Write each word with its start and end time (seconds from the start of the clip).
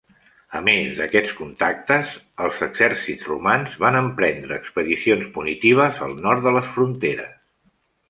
A 0.59 0.61
més 0.67 0.95
d'aquests 0.99 1.35
contactes, 1.41 2.15
els 2.47 2.63
exèrcits 2.69 3.29
romans 3.33 3.77
van 3.85 4.01
emprendre 4.03 4.61
expedicions 4.65 5.31
punitives 5.39 6.05
al 6.11 6.21
nord 6.27 6.51
de 6.51 6.59
les 6.61 6.71
fronteres. 6.77 7.43